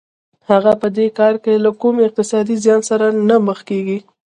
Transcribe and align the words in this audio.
هغه 0.49 0.73
په 0.81 0.87
دې 0.97 1.07
کار 1.19 1.35
کې 1.43 1.61
له 1.65 1.71
کوم 1.81 1.95
اقتصادي 2.07 2.55
زیان 2.63 2.81
سره 2.89 3.05
نه 3.29 3.35
مخ 3.47 3.59
کېږي 3.69 3.99